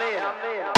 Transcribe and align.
Armee. 0.00 0.73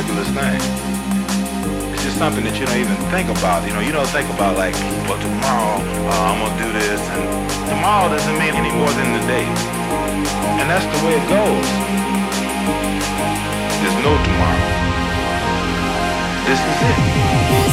Nebulous 0.00 0.32
thing. 0.32 0.60
It's 1.92 2.02
just 2.02 2.16
something 2.16 2.42
that 2.44 2.56
you 2.56 2.64
don't 2.64 2.80
even 2.80 2.96
think 3.12 3.28
about. 3.28 3.68
You 3.68 3.76
know, 3.76 3.84
you 3.84 3.92
don't 3.92 4.08
think 4.08 4.32
about 4.32 4.56
like, 4.56 4.72
well, 5.04 5.20
tomorrow 5.20 5.76
uh, 5.76 6.28
I'm 6.32 6.40
gonna 6.40 6.56
do 6.56 6.72
this, 6.72 7.00
and 7.12 7.20
tomorrow 7.68 8.08
doesn't 8.08 8.38
mean 8.40 8.56
any 8.56 8.72
more 8.80 8.88
than 8.96 9.12
the 9.12 9.20
day. 9.28 9.44
And 10.56 10.72
that's 10.72 10.88
the 10.88 11.00
way 11.04 11.20
it 11.20 11.26
goes. 11.28 11.68
There's 13.76 13.98
no 14.00 14.12
tomorrow. 14.24 14.64
This 16.48 16.60
is 16.64 16.76
it. 16.80 17.69